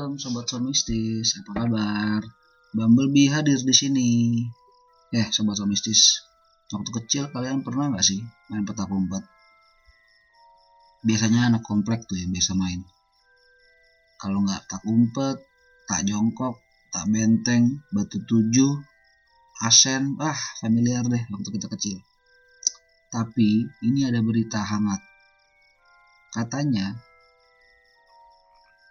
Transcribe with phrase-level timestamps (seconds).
[0.00, 1.36] malam sobat somistis.
[1.44, 2.24] Apa kabar?
[2.72, 4.08] Bumblebee hadir di sini.
[5.12, 6.24] Eh, sobat somistis.
[6.72, 9.20] Waktu kecil kalian pernah nggak sih main petak umpet?
[11.04, 12.80] Biasanya anak komplek tuh yang biasa main.
[14.16, 15.36] Kalau nggak tak umpet,
[15.84, 16.56] tak jongkok,
[16.88, 18.80] tak benteng, batu tujuh,
[19.60, 22.00] asen, ah familiar deh waktu kita kecil.
[23.12, 25.04] Tapi ini ada berita hangat.
[26.32, 26.96] Katanya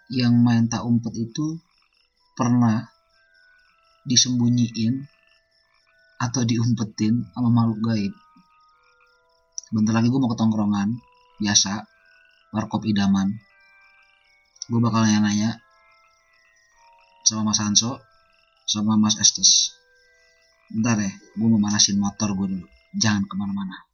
[0.09, 1.61] yang main tak umpet itu
[2.33, 2.89] pernah
[4.09, 5.05] disembunyiin
[6.19, 8.13] atau diumpetin sama makhluk gaib.
[9.69, 10.97] Bentar lagi gue mau ke tongkrongan
[11.37, 11.85] biasa,
[12.51, 13.37] warkop idaman.
[14.65, 15.61] Gue bakal nanya-nanya
[17.21, 18.01] sama Mas Hanso,
[18.65, 19.77] sama Mas Estes.
[20.69, 22.67] Bentar ya, gue mau manasin motor gue dulu.
[22.97, 23.88] Jangan ke mana-mana.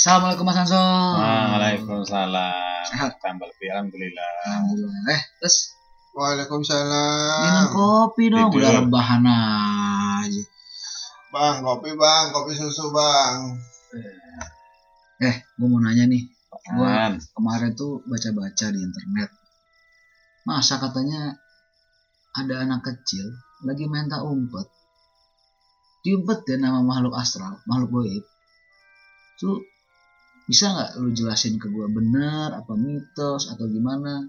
[0.00, 0.80] Assalamualaikum Mas Hanso.
[1.20, 2.88] Waalaikumsalam.
[2.88, 3.20] Sehat?
[3.20, 4.32] Tambah lebih alhamdulillah.
[4.48, 5.12] Alhamdulillah.
[5.12, 5.76] Eh, terus
[6.16, 7.44] Waalaikumsalam.
[7.44, 8.48] minum kopi dong.
[8.48, 8.64] Tidur.
[8.64, 10.42] Udah rebahan aja.
[11.28, 13.60] Bang, kopi bang, kopi susu bang.
[15.20, 16.32] Eh, gue mau nanya nih.
[16.48, 17.20] Gua Apaan?
[17.20, 19.28] kemarin tuh baca-baca di internet.
[20.48, 21.36] Masa katanya
[22.40, 23.36] ada anak kecil
[23.68, 24.64] lagi main tak umpet.
[26.00, 28.24] Diumpetin nama makhluk astral, makhluk goib.
[29.36, 29.60] Tuh
[30.50, 34.26] bisa nggak lu jelasin ke gua benar apa mitos atau gimana?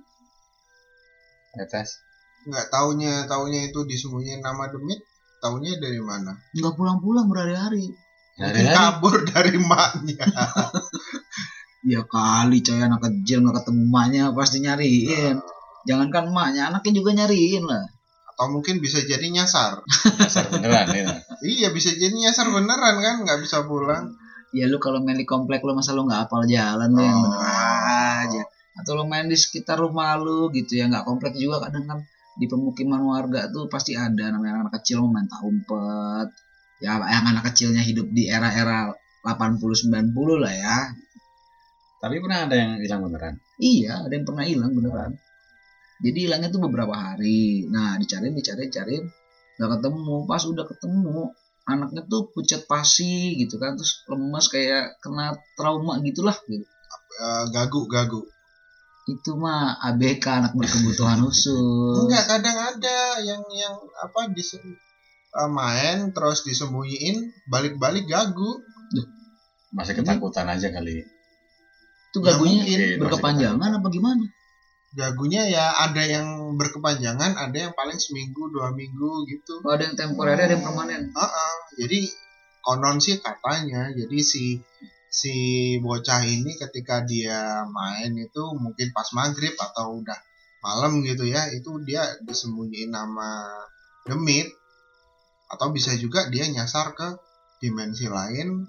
[1.57, 1.97] Atas.
[2.45, 5.01] Nggak taunya, taunya itu disembunyiin nama demit.
[5.41, 6.37] Taunya dari mana?
[6.53, 7.89] Nggak pulang-pulang berhari-hari.
[8.37, 8.77] Hari-hari.
[8.77, 10.25] kabur dari maknya.
[11.81, 15.41] Ya kali coy anak kecil nggak ketemu emaknya pasti nyariin.
[15.89, 17.89] Jangankan emaknya, anaknya juga nyariin lah.
[18.29, 19.81] Atau mungkin bisa jadi nyasar.
[20.21, 21.25] Dasar beneran ya.
[21.41, 24.13] iya, bisa jadi nyasar beneran kan, nggak bisa pulang.
[24.51, 27.23] Ya lu kalau main di komplek lu masa lu nggak hafal jalan lu yang Oh.
[27.31, 27.41] bener
[28.27, 28.41] aja.
[28.75, 31.99] Atau lu main di sekitar rumah lu gitu ya nggak komplek juga kadang kan
[32.39, 36.27] di pemukiman warga tuh pasti ada namanya anak kecil mau main tak umpet.
[36.83, 38.91] Ya yang anak kecilnya hidup di era-era
[39.23, 40.77] 80 90 lah ya.
[42.01, 43.35] Tapi pernah ada yang hilang beneran.
[43.61, 45.11] Iya, ada yang pernah hilang beneran.
[46.01, 47.69] Jadi hilangnya tuh beberapa hari.
[47.69, 49.05] Nah, dicariin, dicariin, cariin,
[49.61, 50.25] nggak ketemu.
[50.25, 51.29] Pas udah ketemu,
[51.71, 56.35] anaknya tuh pucat pasi gitu kan, terus lemas kayak kena trauma gitulah.
[56.45, 56.67] Gitu.
[57.17, 58.21] Eh, gagu, gagu.
[59.07, 61.95] Itu mah ABK anak berkebutuhan khusus.
[62.05, 64.61] Enggak, kadang ada yang yang apa dis eh,
[65.47, 67.17] main terus disembunyiin,
[67.47, 68.61] balik-balik gagu.
[69.71, 71.07] Masih ketakutan aja kali.
[72.11, 72.99] Itu Ya, gagunya mungkin.
[72.99, 74.25] berkepanjangan apa gimana?
[74.91, 79.63] Gagunya ya ada yang berkepanjangan, ada yang paling seminggu, dua minggu gitu.
[79.63, 81.15] Oh, ada yang temporer, ada yang permanen.
[81.15, 81.99] Heeh, jadi
[82.61, 84.61] konon sih katanya jadi si
[85.11, 85.35] si
[85.83, 90.15] bocah ini ketika dia main itu mungkin pas maghrib atau udah
[90.61, 93.43] malam gitu ya itu dia disembunyiin nama
[94.07, 94.47] demit
[95.51, 97.17] atau bisa juga dia nyasar ke
[97.59, 98.63] dimensi lain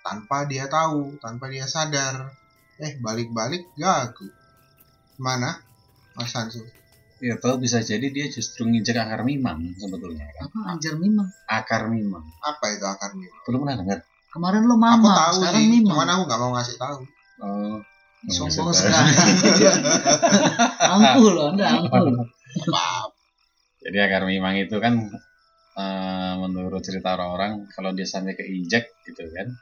[0.00, 2.32] tanpa dia tahu tanpa dia sadar
[2.78, 4.30] eh balik-balik gagu
[5.18, 5.60] mana
[6.14, 6.62] Mas Hansu
[7.18, 10.46] Ya tahu bisa jadi dia justru nginjek akar mimang sebetulnya kan.
[10.46, 11.26] Apa anjir mimang?
[11.50, 12.22] Akar mimang.
[12.46, 13.98] apa itu akar mimpi Belum pernah dengar.
[14.30, 15.90] Kemarin lo aku mama, tahu sekarang sih mimang.
[15.98, 16.98] cuman aku nggak mau ngasih tahu
[17.38, 17.78] Oh.
[18.30, 19.14] Sombong sekali.
[20.94, 21.86] angkuh loh, anda.
[21.86, 23.10] Maaf.
[23.82, 24.94] Jadi akar mimang itu kan
[25.74, 29.54] eh, menurut cerita orang-orang kalau dia sampai keinjek gitu kan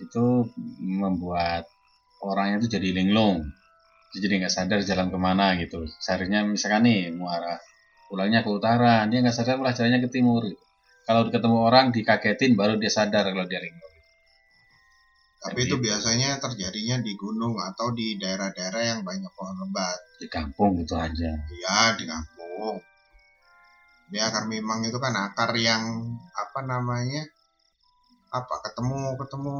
[0.00, 0.24] itu
[0.80, 1.68] membuat
[2.24, 3.52] orangnya itu jadi linglung
[4.16, 7.60] jadi nggak sadar jalan ke mana gitu seharusnya misalkan nih mau arah
[8.08, 10.64] pulangnya ke utara dia nggak sadar malah jalannya ke timur gitu.
[11.04, 13.86] kalau ketemu orang dikagetin baru dia sadar kalau dia linglung
[15.38, 19.94] Tapi itu biasanya terjadinya di gunung atau di daerah-daerah yang banyak pohon lebat.
[20.18, 21.30] di kampung gitu aja
[21.62, 22.82] Ya di kampung.
[24.10, 27.22] Dia akar mimang itu kan akar yang apa namanya?
[28.34, 29.56] Apa ketemu ketemu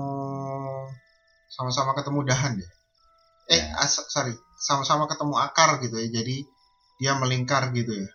[1.46, 2.68] sama-sama ketemu dahan ya?
[3.48, 3.72] Eh, Ya.
[3.78, 6.08] as- sorry, sama-sama ketemu akar gitu ya.
[6.12, 6.36] Jadi
[6.96, 8.08] dia melingkar gitu ya.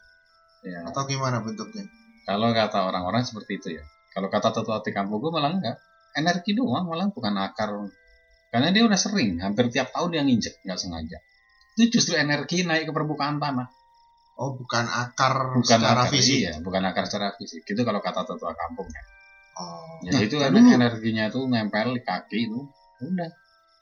[0.64, 1.84] ya Atau gimana bentuknya?
[2.24, 5.76] kalau kata orang-orang seperti itu ya kalau kata tetua di kampung gue malah enggak
[6.14, 7.68] energi doang malah bukan akar
[8.48, 11.20] karena dia udah sering hampir tiap tahun dia nginjek nggak sengaja
[11.76, 13.68] itu justru energi naik ke permukaan tanah
[14.34, 16.38] Oh, bukan akar bukan secara akar fisik.
[16.40, 19.04] iya bukan akar secara fisik itu kalau kata tetua kampung ya
[19.54, 20.00] Oh.
[20.02, 20.76] jadi Nah, itu dulu.
[20.80, 22.60] energinya tuh nempel di kaki itu
[23.04, 23.30] udah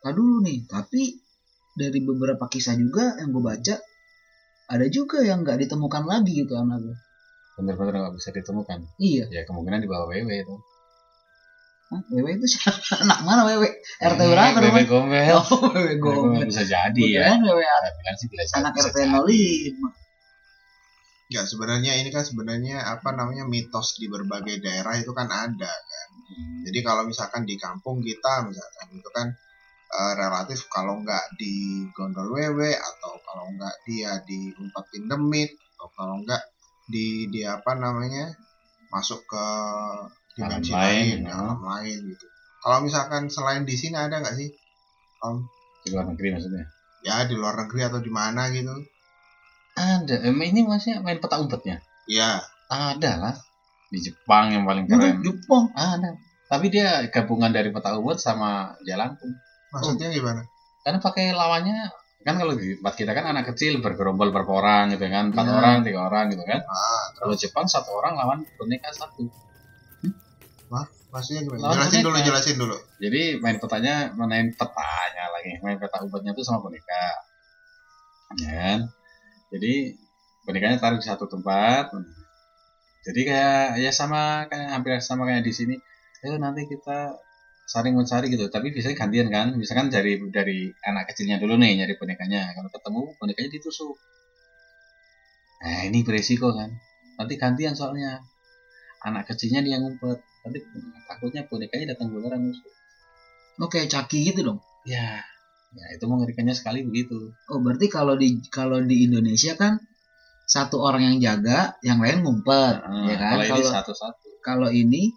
[0.02, 1.14] Nah dulu nih, tapi
[1.82, 3.76] dari beberapa kisah juga yang gue baca,
[4.68, 6.94] ada juga yang nggak ditemukan lagi gitu anaknya.
[7.52, 10.56] bener-bener nggak bisa ditemukan Iya, ya kemungkinan di bawah WW itu
[11.92, 12.80] Hah, Wewe itu siapa?
[13.04, 13.68] Anak mana Wewe?
[14.00, 14.84] RT Eh, berapa WW rumah?
[14.88, 16.42] gombel Oh, Wewe WW gombel.
[16.48, 19.12] bisa jadi ya Wewe saya bilang sih bisa anak bisa RT jadi.
[19.12, 19.92] 05.
[21.28, 25.68] Ya sebenarnya ini kan sebenarnya apa namanya mitos di berbagai daerah itu kan ada.
[26.32, 26.64] Hmm.
[26.64, 29.28] Jadi kalau misalkan di kampung kita misalkan itu kan
[29.92, 36.16] eh, relatif kalau nggak di gondol wewe atau kalau nggak dia diumpetin demit atau kalau
[36.24, 36.44] nggak
[36.88, 38.32] di di apa namanya
[38.92, 39.46] masuk ke
[40.36, 41.36] dimensi lain, lain, ya.
[41.36, 42.26] alam lain gitu.
[42.62, 44.50] Kalau misalkan selain di sini ada nggak sih?
[45.22, 45.38] Om?
[45.82, 46.66] di luar negeri maksudnya
[47.02, 48.70] Ya di luar negeri atau di mana gitu?
[49.74, 53.36] ada ini masih main peta umpetnya Ya, ada lah
[53.90, 55.66] di Jepang yang paling Udah, keren Jepang.
[55.74, 56.10] ada
[56.52, 59.24] tapi dia gabungan dari peta umpet sama jalanku
[59.72, 60.42] maksudnya gimana?
[60.82, 61.78] karena pakai lawannya
[62.22, 65.54] kan kalau di tempat kita kan anak kecil bergerombol berapa orang gitu kan empat Ya.
[65.54, 69.26] orang tiga orang gitu kan Ah, kalau Jepang satu orang lawan boneka satu
[71.12, 71.60] maksudnya gimana?
[71.62, 72.28] Lawan Jelasin dulu, boneka.
[72.32, 72.76] jelasin dulu.
[72.98, 77.04] jadi main petanya main petanya lagi main peta umpetnya tuh sama boneka
[78.40, 78.80] ya kan
[79.52, 79.74] jadi
[80.42, 81.92] bonekanya taruh di satu tempat
[83.04, 85.76] jadi kayak ya sama kayak hampir sama kayak di sini
[86.24, 87.20] ayo nanti kita
[87.72, 88.52] saling mencari gitu.
[88.52, 89.48] Tapi biasanya gantian kan.
[89.56, 92.52] Misalkan dari dari anak kecilnya dulu nih nyari bonekanya.
[92.52, 93.96] Kalau ketemu bonekanya ditusuk.
[95.64, 96.70] Nah ini beresiko kan.
[97.16, 98.20] Nanti gantian soalnya.
[99.02, 100.20] Anak kecilnya dia ngumpet.
[100.44, 100.60] Nanti
[101.08, 102.68] takutnya bonekanya datang duluan nusuk.
[103.62, 104.60] Oke, caki gitu dong.
[104.82, 105.22] ya
[105.72, 107.32] ya itu mengerikannya sekali begitu.
[107.48, 109.80] Oh, berarti kalau di kalau di Indonesia kan
[110.44, 113.40] satu orang yang jaga, yang lain ngumpet, Nah, ya kan?
[113.40, 114.28] kalau ini Kalau satu-satu.
[114.44, 115.16] kalau ini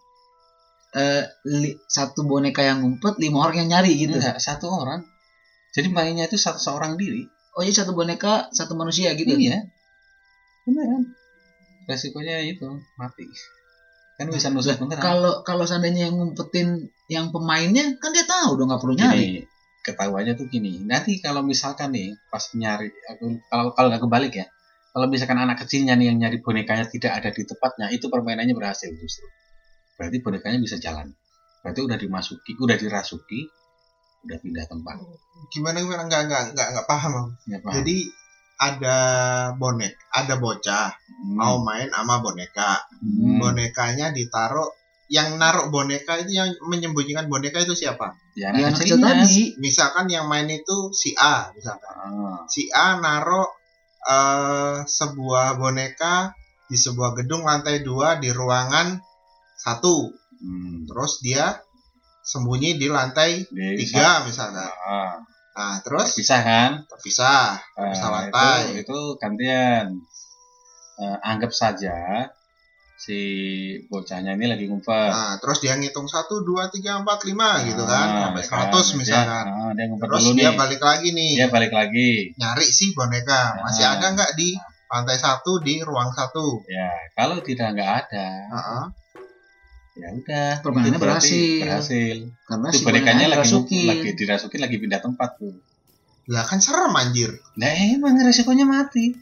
[0.95, 4.15] eh li- satu boneka yang ngumpet, lima orang yang nyari gitu.
[4.15, 5.03] enggak satu orang
[5.75, 9.31] jadi mainnya itu satu seorang diri Oh, jadi satu boneka satu manusia gitu.
[9.31, 9.71] Iya.
[10.67, 11.15] Beneran.
[11.87, 12.67] Resikonya itu
[12.99, 13.31] mati.
[14.19, 14.99] Kan bisa nusuk beneran.
[14.99, 19.23] Kalau kalau seandainya yang ngumpetin yang pemainnya kan dia tahu dong nggak perlu nyari.
[19.23, 19.41] Gini,
[19.87, 20.83] ketahuannya tuh gini.
[20.83, 24.47] Nanti kalau misalkan nih pas nyari aku kalau kalau nggak kebalik ya.
[24.95, 28.91] Kalau misalkan anak kecilnya nih yang nyari bonekanya tidak ada di tempatnya, itu permainannya berhasil
[28.95, 29.27] justru.
[29.95, 31.15] Berarti bonekanya bisa jalan.
[31.63, 33.49] Berarti udah dimasuki, udah dirasuki,
[34.27, 34.97] udah pindah tempat.
[35.49, 36.03] Gimana gimana?
[36.05, 37.33] Nggak nggak nggak nggak paham.
[37.47, 37.75] Ya, paham?
[37.81, 37.97] Jadi
[38.55, 38.99] ada
[39.59, 41.37] bonek, ada bocah Hmm.
[41.41, 42.85] mau main sama boneka.
[43.01, 43.41] Hmm.
[43.41, 44.67] Bonekanya ditaruh
[45.09, 48.17] yang naruh boneka itu yang menyembunyikan boneka itu siapa?
[48.35, 49.55] Ya, anak kecil tadi.
[49.61, 51.93] Misalkan yang main itu si A, misalkan.
[51.97, 53.47] Ah, Si A naruh
[54.05, 56.37] eh, sebuah boneka
[56.69, 59.01] di sebuah gedung lantai dua di ruangan
[59.65, 60.13] satu.
[60.39, 60.85] hmm.
[60.85, 61.57] Terus dia
[62.21, 64.69] sembunyi di lantai Di- tiga misalkan.
[64.85, 65.17] Ah,
[65.55, 66.71] Nah, terus pisah kan?
[66.85, 67.55] terpisah.
[67.79, 68.75] Nah, Bisa lantai.
[68.75, 69.87] Itu, itu gantian.
[70.95, 72.27] Eh, anggap saja
[72.97, 73.19] si
[73.87, 75.11] bocahnya ini lagi ngumpet.
[75.11, 78.49] Nah, terus dia ngitung satu, dua, tiga, empat, lima gitu kan, Nah, sampai kan.
[78.49, 79.45] seratus Dia- misalkan.
[79.45, 80.57] nah, dia Terus dia nih.
[80.57, 82.11] balik lagi nih, Dia balik lagi.
[82.35, 83.43] nyari sih boneka.
[83.61, 83.93] Masih Nah.
[83.95, 84.55] ada nggak di
[84.87, 86.63] lantai satu di ruang satu?
[86.67, 88.85] Ya, kalau tidak nggak ada, Heeh.
[89.95, 90.51] Ya udah.
[90.61, 91.63] Permainannya berhasil.
[91.63, 92.17] Berhasil.
[92.47, 93.87] Karena Itu si bonekanya lagi dirasukin.
[93.89, 95.55] lagi dirasukin lagi pindah tempat tuh.
[96.31, 97.31] Lah kan serem anjir.
[97.61, 99.15] Nah, emang resikonya mati.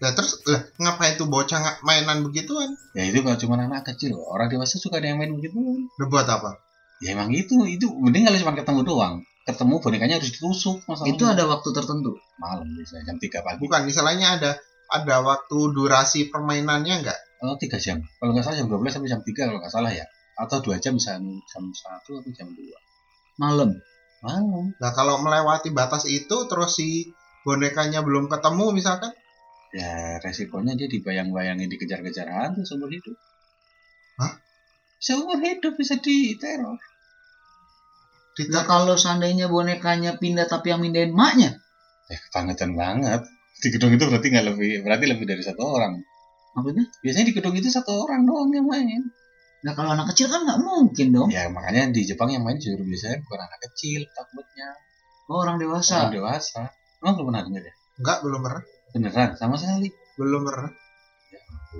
[0.00, 2.72] Lah terus lah ngapain tuh bocah mainan begituan?
[2.96, 5.60] Ya itu nggak cuma anak kecil, orang dewasa suka ada yang main begitu.
[6.00, 6.56] Udah buat apa?
[7.04, 9.14] Ya emang itu, itu mending kalau cuma ketemu doang.
[9.44, 11.16] Ketemu bonekanya harus ditusuk masalahnya.
[11.16, 12.16] Itu ada waktu tertentu.
[12.40, 13.60] malam bisa jam 3 pagi.
[13.60, 14.50] Bukan, misalnya ada
[14.88, 17.20] ada waktu durasi permainannya nggak?
[17.40, 18.04] Oh, 3 jam.
[18.20, 20.04] Kalau nggak salah jam 12 sampai jam 3 kalau nggak salah ya.
[20.36, 21.72] Atau 2 jam bisa jam 1
[22.04, 23.40] atau jam 2.
[23.40, 23.80] Malam.
[24.20, 24.76] Malam.
[24.76, 27.08] Nah kalau melewati batas itu terus si
[27.44, 29.12] bonekanya belum ketemu misalkan,
[29.70, 33.14] Ya resikonya dia dibayang-bayangin dikejar-kejar hantu seumur hidup.
[34.18, 34.34] Hah?
[34.98, 36.74] Seumur hidup bisa diteror.
[38.34, 41.54] Di Nah kalau seandainya bonekanya pindah tapi yang mindahin maknya,
[42.10, 43.22] Ya kebangetan banget.
[43.62, 46.02] Di gedung itu berarti nggak lebih, berarti lebih dari satu orang.
[46.52, 46.84] Maksudnya?
[47.00, 49.10] Biasanya di gedung itu satu orang doang yang main.
[49.60, 51.28] Nah kalau anak kecil kan nggak mungkin dong.
[51.28, 54.68] Ya makanya di Jepang yang main justru biasanya bukan anak kecil takutnya
[55.30, 56.10] Oh, orang dewasa.
[56.10, 56.74] orang dewasa.
[56.98, 57.74] Emang belum pernah dengar ya?
[58.02, 58.62] Enggak, belum pernah.
[58.90, 59.88] Beneran sama sekali.
[60.18, 60.72] Belum pernah.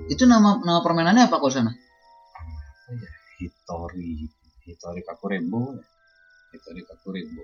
[0.07, 1.71] Itu nama nama permainannya apa kalau sana?
[1.75, 3.11] Apa ya?
[3.43, 4.23] Hitori,
[4.63, 5.75] Hitori Kakurembo.
[5.75, 5.83] ya.
[6.55, 7.43] Hitori Kakurembo.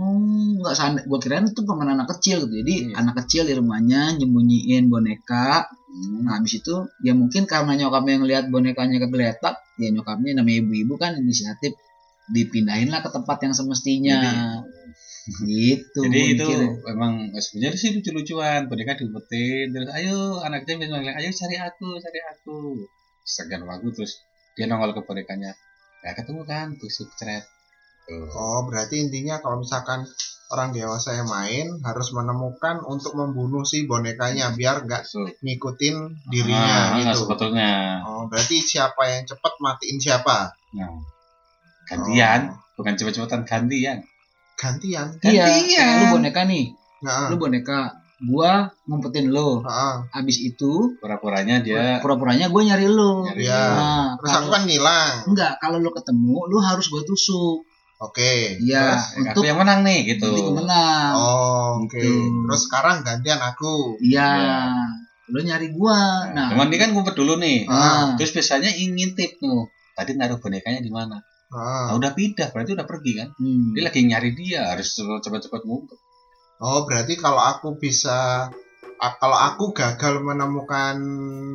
[0.00, 0.98] Hmm, nggak sana.
[1.04, 2.64] Gua kirain itu permainan anak kecil gitu.
[2.64, 3.04] Jadi Iya.
[3.04, 5.68] anak kecil di rumahnya nyembunyiin boneka.
[5.68, 6.24] Hmm.
[6.24, 6.72] Nah habis itu
[7.04, 11.76] ya mungkin karena nyokapnya ngelihat bonekanya kegeletak, ya nyokapnya namanya ibu-ibu kan inisiatif
[12.32, 14.18] dipindahin lah ke tempat yang semestinya.
[15.44, 16.00] gitu.
[16.08, 16.48] Jadi itu
[16.88, 18.66] memang sebenarnya sih lucu-lucuan.
[18.72, 22.58] Boneka diumpetin terus ayo anak kecil bilang ayo cari aku, cari aku.
[23.22, 24.16] Segan waktu terus
[24.56, 25.52] dia nongol ke bonekanya.
[26.00, 27.44] Ya ketemu kan tusuk ceret.
[28.10, 28.26] Tuh.
[28.28, 30.02] Oh, berarti intinya kalau misalkan
[30.50, 35.06] orang dewasa yang main harus menemukan untuk membunuh si bonekanya biar nggak
[35.38, 37.22] ngikutin dirinya Ah, gitu.
[37.22, 38.02] sebetulnya.
[38.02, 40.50] Oh, berarti siapa yang cepat matiin siapa?
[40.74, 40.90] Nah,
[41.86, 44.02] gantian, Oh, bukan cepet-cepetan gantian.
[44.56, 45.06] gantian.
[45.22, 45.70] Iya, gantian.
[45.70, 46.64] kayak lu boneka nih.
[47.00, 47.78] Nah, Lu boneka,
[48.20, 49.62] gua ngumpetin lu.
[49.62, 49.94] heeh.
[50.12, 53.24] Abis itu Pura-puranya dia pura-puranya gue nyari lu.
[53.24, 53.62] nyari Iya.
[53.72, 55.14] Nah, Terus aku kan ngilang.
[55.30, 57.64] enggak, kalau lu ketemu, lu harus gue tusuk.
[58.00, 58.56] Oke.
[58.64, 59.04] Iya, Terus?
[59.20, 60.32] untuk aku yang menang nih gitu.
[60.32, 61.12] nanti gue menang.
[61.12, 62.00] Oh, oke.
[62.00, 62.12] Gitu.
[62.48, 64.00] Terus sekarang gantian aku.
[64.00, 64.28] Iya.
[64.40, 64.60] Iya.
[65.30, 66.26] Lu nyari gua.
[66.32, 67.68] Nah, cuman dia kan ngumpet dulu nih.
[67.68, 69.68] ah, Terus biasanya ingin tip tuh.
[69.94, 71.20] Tadi naruh bonekanya di mana?
[71.52, 71.84] Heeh.
[71.92, 73.28] Nah, udah pindah, berarti udah pergi kan?
[73.36, 73.76] hmm.
[73.76, 75.98] Dia lagi nyari dia, harus cepat-cepat ngumpet.
[76.60, 78.48] Oh, berarti kalau aku bisa
[79.00, 80.96] kalau aku gagal menemukan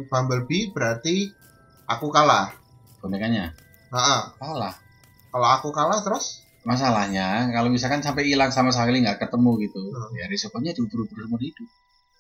[0.10, 1.30] Bumblebee berarti
[1.90, 2.54] aku kalah.
[3.02, 3.54] Bonekanya
[3.94, 4.22] Heeh.
[4.38, 4.85] kalah.
[5.36, 10.18] Kalau aku kalah terus Masalahnya kalau misalkan sampai hilang sama sekali nggak ketemu gitu, Hmm.
[10.18, 11.68] ya risikonya diubur-ubur seumur hidup.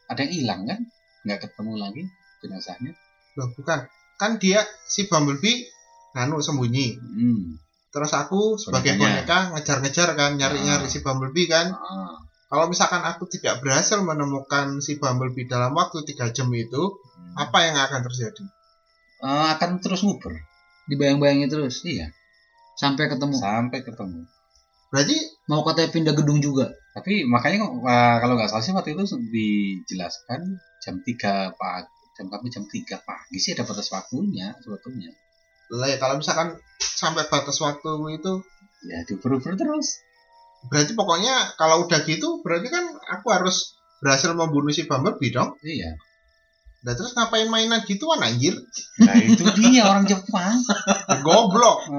[0.05, 0.79] Ada yang hilang kan?
[1.25, 2.01] Nggak ketemu lagi
[2.43, 2.93] jenazahnya.
[3.35, 3.89] loh bukan.
[4.15, 5.65] Kan dia si Bumblebee
[6.13, 6.93] nganu sembunyi.
[6.93, 7.57] Hmm.
[7.89, 10.91] Terus aku sebagai boneka ngejar-ngejar kan, nyari-nyari Ah.
[10.91, 11.73] si Bumblebee kan.
[11.73, 12.15] Ah.
[12.45, 17.33] Kalau misalkan aku tidak berhasil menemukan si Bumblebee dalam waktu tiga jam itu, Hmm.
[17.35, 18.45] apa yang akan terjadi?
[19.19, 20.37] Eh, akan terus ngubur.
[20.85, 22.13] dibayang-bayangin terus Iya,
[22.75, 23.35] sampai ketemu.
[23.39, 24.21] sampai ketemu.
[24.91, 26.73] Berarti Mau katanya pindah gedung juga.
[26.97, 27.69] Tapi makanya
[28.17, 33.37] kalau nggak salah sih waktu itu dijelaskan jam 3 pagi, jam kami jam 3 pagi
[33.37, 35.13] sih ada batas waktunya sebetulnya.
[35.73, 38.33] lah ya, kalau misalkan sampai batas waktu itu,
[38.85, 39.97] Ya diubur-ubur terus.
[40.69, 42.85] berarti pokoknya kalau udah gitu, berarti kan
[43.17, 45.57] aku harus berhasil membunuh si Bumblebee dong.
[45.61, 45.97] Iya.
[46.85, 48.53] Nah terus ngapain mainan gituan anjir?
[49.01, 50.61] Nah itu dia orang Jepang.
[51.25, 51.89] Goblok.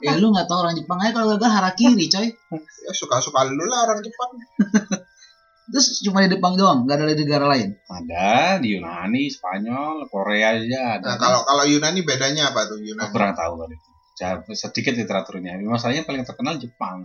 [0.00, 2.32] Ya lu nggak tahu orang Jepang aja kalau gagal harakiri, coy.
[2.32, 4.32] Ya suka-suka lu lah orang Jepang.
[5.72, 7.76] Terus cuma di Jepang doang, nggak ada di negara lain.
[7.84, 11.06] Ada di Yunani, Spanyol, Korea aja ada.
[11.12, 13.12] Nah kalau kalau Yunani bedanya apa tuh Aku Yunani?
[13.12, 13.90] kurang tahu kali itu.
[14.56, 15.60] Sedikit literaturnya.
[15.60, 17.04] Masalahnya paling terkenal Jepang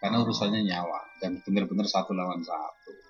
[0.00, 3.01] karena urusannya nyawa dan benar-benar satu lawan satu.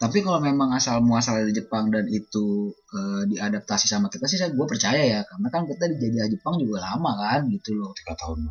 [0.00, 4.48] Tapi kalau memang asal muasal dari Jepang dan itu eh, diadaptasi sama kita sih saya
[4.48, 7.92] gue percaya ya karena kan kita dijajah Jepang juga lama kan gitu loh.
[7.92, 8.48] Tiga tahun.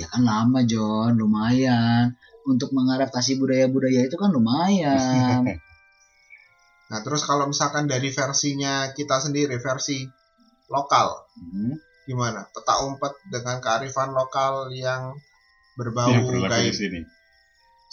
[0.00, 2.16] Ya kan lama John, lumayan.
[2.48, 5.44] Untuk mengadaptasi budaya-budaya itu kan lumayan.
[6.90, 10.02] Nah terus kalau misalkan dari versinya kita sendiri versi
[10.66, 11.78] lokal Hmm.
[12.02, 12.42] gimana?
[12.50, 15.14] Petak umpet dengan kearifan lokal yang
[15.78, 16.74] berbau yang gaib.
[16.74, 17.06] sini.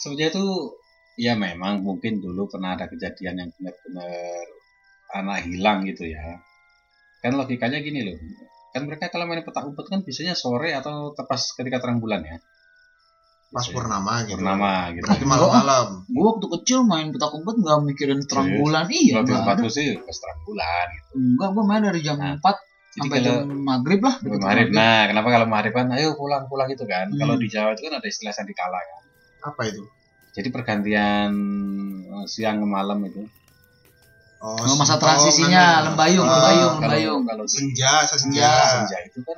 [0.02, 0.46] Sebenarnya itu
[1.18, 4.46] ya memang mungkin dulu pernah ada kejadian yang benar-benar
[5.18, 6.38] anak hilang gitu ya.
[7.18, 8.14] Kan logikanya gini loh.
[8.70, 12.38] Kan mereka kalau main petak umpet kan biasanya sore atau tepas ketika terang bulan ya.
[13.48, 13.74] Pas Biasanya.
[13.74, 14.38] purnama gitu.
[14.38, 15.04] Purnama gitu.
[15.08, 15.86] Berarti malam-malam.
[16.06, 18.60] gue waktu kecil main petak umpet nggak mikirin terang Serius?
[18.62, 18.84] bulan.
[18.86, 19.68] Iya, ada.
[19.72, 21.10] sih pas terang bulan gitu.
[21.18, 24.14] Enggak, gue main dari jam Nah, 4 Jadi sampai kalau jam maghrib lah.
[24.20, 24.40] Maghrib.
[24.44, 24.68] maghrib.
[24.70, 27.08] Nah, kenapa kalau maghrib kan ayo pulang-pulang gitu kan.
[27.10, 27.18] Hmm.
[27.18, 29.02] Kalau di Jawa itu kan ada istilah sandikala kan.
[29.48, 29.82] Apa itu?
[30.38, 31.30] Jadi pergantian
[32.06, 33.26] eh, siang ke malam itu.
[34.38, 36.74] Oh, Oh, masa transisinya, oh, lembayung, ah, lembayung.
[36.78, 37.22] Kalau Bayung.
[37.26, 38.38] kalau Senja, senja.
[38.38, 39.34] Iya, senja itu kan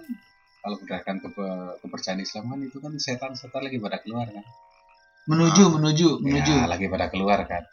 [0.61, 1.33] kalau berdasarkan ke-
[1.80, 4.45] kepercayaan Islam kan itu kan setan-setan lagi pada keluar kan.
[5.25, 5.73] Menuju, Ah.
[5.73, 6.52] menuju, menuju.
[6.52, 7.64] Ya, lagi pada keluar kan.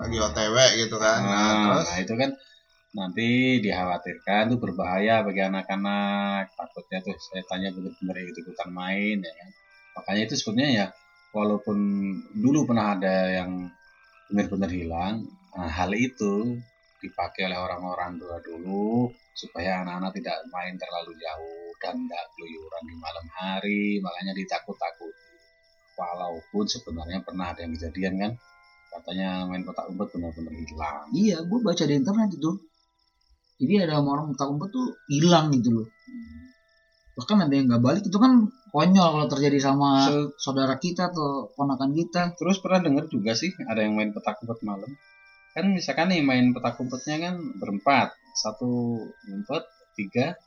[0.00, 1.20] Lagi OTW gitu kan.
[1.20, 2.30] Nah, Nah, terus nah, itu kan
[2.90, 3.28] nanti
[3.60, 6.56] dikhawatirkan itu berbahaya bagi anak-anak.
[6.56, 9.48] Takutnya tuh setannya benar-benar ikut-ikutan main ya kan.
[10.00, 10.86] Makanya itu sebenarnya ya
[11.30, 11.78] walaupun
[12.34, 13.70] dulu pernah ada yang
[14.30, 16.58] benar-benar hilang, nah, hal itu
[17.00, 22.94] dipakai oleh orang-orang tua dulu supaya anak-anak tidak main terlalu jauh dan tidak keluyuran di
[23.00, 25.32] malam hari makanya ditakut-takuti.
[25.96, 28.32] Walaupun sebenarnya pernah ada yang kejadian kan
[28.90, 31.04] katanya main petak umpet benar-benar hilang.
[31.16, 32.52] Iya gue baca di internet itu.
[33.60, 35.88] Jadi ada orang petak umpet tuh hilang gitu loh
[37.20, 41.52] bahkan ada yang nggak balik itu kan konyol kalau terjadi sama Se- saudara kita atau
[41.52, 42.32] ponakan kita.
[42.40, 44.88] Terus pernah dengar juga sih ada yang main petak umpet malam.
[45.52, 48.16] Kan misalkan nih main petak umpetnya kan berempat.
[48.32, 49.68] Satu ngumpet
[50.00, 50.40] tiga.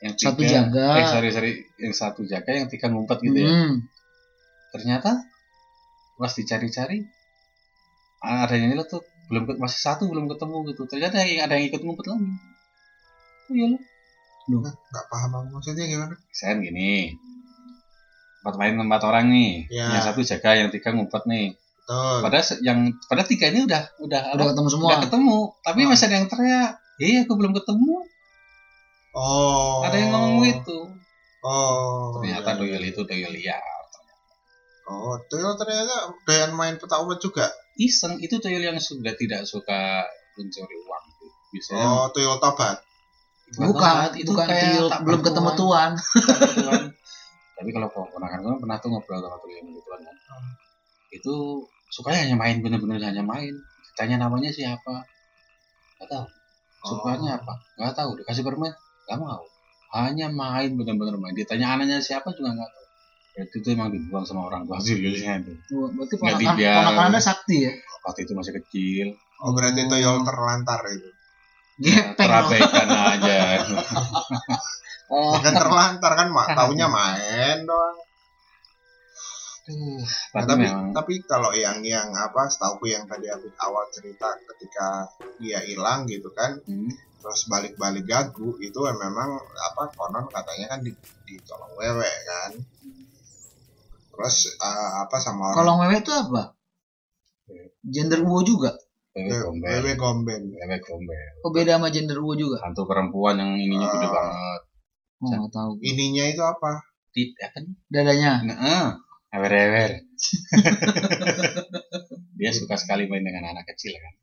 [0.00, 0.86] Yang tiga, Satu jaga.
[1.02, 1.52] eh sorry sorry.
[1.82, 3.50] Yang satu jaga yang tiga ngumpet gitu ya.
[3.50, 3.74] Hmm.
[4.70, 5.26] ternyata
[6.14, 7.02] pas dicari-cari
[8.22, 10.82] ada yang tuh belum masih satu belum ketemu gitu.
[10.86, 12.22] Ternyata ada yang ikut ngumpet lagi.
[13.50, 13.82] Oh iya loh
[14.58, 16.14] nggak paham aku maksudnya gimana?
[16.18, 17.14] Misalkan gini.
[18.40, 19.52] Empat main empat orang nih.
[19.70, 19.94] Ya.
[19.94, 21.54] yang satu jaga yang tiga ngumpet nih.
[21.54, 22.16] Betul.
[22.26, 24.88] Padahal yang pada tiga ini udah udah udah ketemu semua?
[24.90, 25.38] udah ketemu.
[25.62, 25.88] Tapi Ah.
[25.92, 26.72] masih ada yang teriak.
[27.00, 27.94] Iya aku belum ketemu.
[29.14, 29.86] Oh.
[29.86, 30.78] Ada yang ngomong gitu.
[31.44, 32.18] Oh.
[32.18, 32.58] Ternyata iya.
[32.58, 33.80] doyol itu doyol liar
[34.90, 37.46] oh tuyul ternyata doyan main petak umpet juga?
[37.78, 40.04] Iseng itu doyol yang sudah tidak suka
[40.34, 41.04] mencuri uang.
[41.54, 42.82] Biasanya oh tuyul tobat
[43.50, 45.90] bukan banget, itu bukan kayak tak belum ketemu tuan.
[45.98, 46.82] Tuhan.
[47.58, 50.16] tapi kalau ponakan gue pernah tuh ngobrol sama tuh yang begituan kan.
[50.30, 50.52] Hmm.
[51.10, 51.34] itu
[51.90, 53.50] sukanya hanya main bener-bener hanya main.
[53.90, 55.02] Ditanya namanya siapa?
[55.98, 56.26] Nggak tahu.
[56.80, 57.38] Sukanya Oh.
[57.42, 57.52] apa?
[57.76, 58.70] Nggak tahu dikasih permen
[59.04, 59.42] nggak mau.
[59.90, 61.34] Hanya main bener-bener main.
[61.34, 62.86] Ditanya anaknya siapa juga nggak tahu.
[63.30, 66.74] Berarti itu emang dibuang sama orang tua tuyulnya itu Oh, berarti ponakan, dibiar.
[66.82, 67.72] ponakan anda sakti ya?
[68.02, 69.06] Waktu itu masih kecil.
[69.40, 71.10] Oh berarti tuyul terlantar itu
[71.80, 73.36] gepeng terabaikan aja.
[75.10, 75.34] Oh.
[75.42, 76.54] Terlantar kan mak?
[76.54, 77.98] Taunya main doang.
[79.66, 79.98] Aduh,
[80.34, 80.86] Nah, tapi tapi memang.
[80.94, 85.10] tapi kalau yang yang apa setauku yang tadi aku awal cerita ketika
[85.42, 86.90] dia hilang gitu kan hmm,
[87.22, 90.94] terus balik-balik gagu itu memang apa konon katanya kan di,
[91.26, 92.52] ditolong wewe kan.
[94.14, 96.42] Terus eh, apa sama orang kolong wewe itu apa?
[97.82, 98.78] Gender uwo juga
[99.10, 102.62] wewe gombel wewe gombel oh beda sama gender uwo juga?
[102.62, 104.12] Hantu perempuan yang ininya gede Ah.
[104.12, 104.60] banget.
[105.20, 105.70] Oh nggak tahu.
[105.82, 106.70] Ininya itu apa?
[107.10, 108.32] Tidak kan dadanya?
[108.46, 108.88] Nah,
[109.34, 109.90] ewer-ewer.
[112.38, 114.14] Dia suka sekali main dengan anak kecil kan.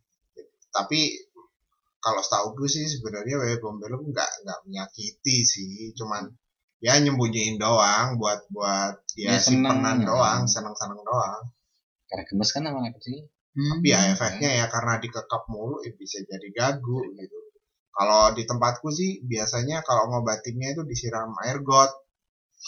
[0.67, 1.10] tapi
[1.97, 5.91] kalau setauku sih sebenarnya wewe gombel itu nggak nggak menyakiti sih.
[5.93, 6.32] Cuman
[6.78, 9.82] ya nyembunyiin doang buat buat ya, Ya, seneng.
[9.82, 11.41] simpenan doang seneng-seneng doang.
[12.06, 13.26] Karena gemes kan sama anak kecil.
[13.58, 13.82] Hmm.
[13.82, 17.38] tapi ya efeknya ya karena dikekap mulu ya bisa jadi gagu gitu.
[17.89, 21.89] Kalau di tempatku sih biasanya kalau ngobatinnya itu disiram air got.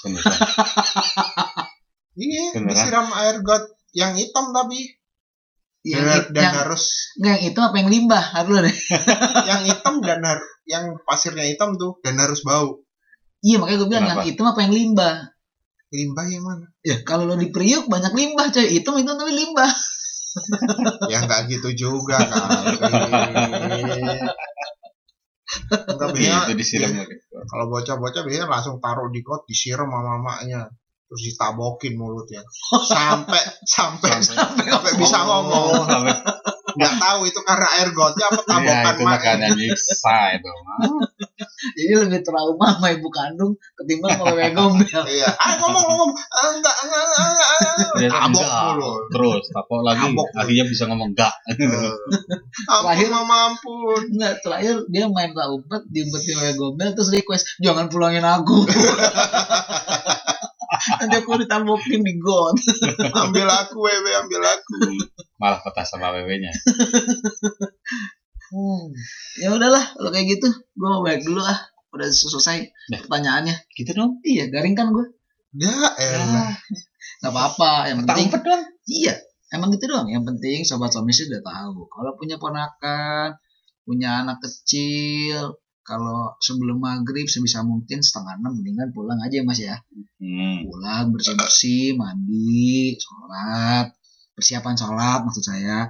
[0.02, 0.34] Beneran.
[2.18, 2.70] iya Beneran?
[2.74, 3.62] disiram air got
[3.94, 4.98] yang hitam tapi.
[5.80, 6.84] Yang, dan, dan yang, harus
[7.16, 8.26] nggak, yang itu apa yang limbah?
[8.36, 8.78] Harus deh
[9.48, 12.82] yang hitam dan har yang pasirnya hitam tuh dan harus bau.
[13.46, 14.26] Iya makanya gue bilang Kenapa?
[14.26, 15.16] yang itu apa yang limbah?
[15.94, 16.66] Limbah yang mana?
[16.82, 18.68] Ya kalau lo di Priuk banyak limbah coy.
[18.74, 19.70] Itu itu tapi limbah
[21.12, 22.76] ya nggak gitu juga kali
[25.70, 27.16] Enggak biasanya itu disiram ya, lagi.
[27.50, 30.70] kalau bocah-bocah biasanya langsung taruh di got disiram sama mamanya
[31.10, 32.46] terus ditabokin mulutnya.
[32.86, 35.66] Sampai sampai Sampai- sampai bisa ngomong.
[35.74, 36.14] Oh, sampai
[36.80, 40.52] nggak tahu itu karena air gotnya apa Iya, tabokan itu mak makanya nyiksa itu.
[41.76, 46.48] jadi lebih trauma sama ibu kandung ketimbang sama wewe gombel iya ah ngomong ngomong ah,
[46.50, 47.92] enggak enggak enggak, enggak, enggak.
[48.00, 48.64] Dia tabok enggak.
[48.64, 50.00] mulu Terus, tapok lagi.
[50.02, 50.40] Tabok mulu.
[50.40, 51.34] Akhirnya bisa ngomong enggak.
[51.46, 51.56] Eh,
[52.70, 57.90] Terakhir- mama ampun Enggak, terakhir dia main tak umpet, diumpetin wewe gombel, terus request, jangan
[57.90, 58.64] pulangin aku.
[61.00, 62.56] Nanti aku ditambokin di got.
[63.28, 64.76] ambil aku wewe ambil aku
[65.40, 66.52] Malah petah sama wewe-nya.
[68.50, 68.90] Hmm.
[69.38, 71.60] Ya udahlah, kalau kayak gitu, gue mau balik dulu ah.
[71.94, 73.00] Udah selesai Dah.
[73.06, 73.56] pertanyaannya.
[73.74, 74.22] Gitu dong.
[74.26, 75.06] Iya, garing kan gue.
[75.58, 76.54] ya elah
[77.20, 78.30] Gak apa-apa, yang penting.
[78.30, 78.64] umpet dong.
[78.86, 79.14] Iya,
[79.54, 80.08] emang gitu doang.
[80.10, 81.90] Yang penting sobat suami sih udah tahu.
[81.90, 83.38] Kalau punya ponakan,
[83.86, 85.58] punya anak kecil,
[85.90, 89.82] kalau sebelum maghrib sebisa mungkin setengah enam mendingan pulang aja mas ya.
[90.22, 90.62] Hmm.
[90.70, 93.90] pulang bersih bersih mandi sholat
[94.38, 95.90] persiapan sholat maksud saya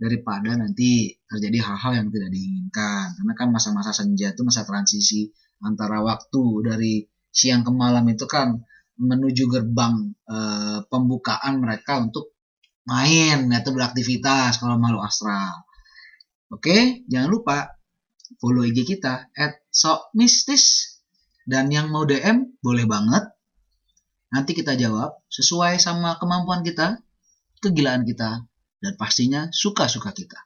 [0.00, 5.28] daripada nanti terjadi hal-hal yang tidak diinginkan karena kan masa-masa senja itu masa transisi
[5.60, 8.56] antara waktu dari siang ke malam itu kan
[8.96, 12.32] menuju gerbang eh, pembukaan mereka untuk
[12.88, 15.68] main atau beraktivitas kalau malu astral
[16.48, 17.79] oke jangan lupa
[18.38, 19.58] follow IG kita at
[20.14, 20.96] mistis
[21.48, 23.26] dan yang mau DM boleh banget
[24.30, 27.02] Nanti kita jawab sesuai sama kemampuan kita,
[27.58, 28.46] kegilaan kita,
[28.78, 30.38] dan pastinya suka-suka kita.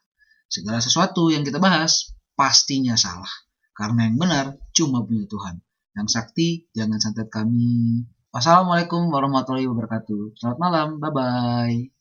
[0.49, 3.29] Segala sesuatu yang kita bahas pastinya salah.
[3.77, 5.61] Karena yang benar cuma punya Tuhan.
[5.95, 8.03] Yang sakti jangan santet kami.
[8.33, 10.35] Wassalamualaikum warahmatullahi wabarakatuh.
[10.35, 10.87] Selamat malam.
[10.99, 11.94] Bye-bye.